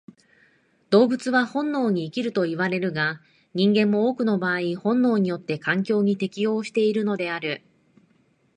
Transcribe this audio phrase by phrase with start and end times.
[0.89, 3.21] 動物は本能に生きるといわれるが、
[3.53, 7.61] 人間も多くの場合本能によって環境に適応しているのである。